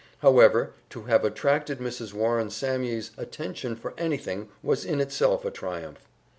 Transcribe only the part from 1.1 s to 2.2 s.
attracted Mrs.